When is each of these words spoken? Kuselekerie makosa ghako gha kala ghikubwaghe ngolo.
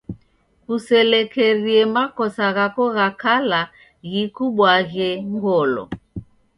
Kuselekerie 0.65 1.83
makosa 1.95 2.45
ghako 2.55 2.83
gha 2.95 3.07
kala 3.21 3.61
ghikubwaghe 4.11 5.09
ngolo. 5.33 5.83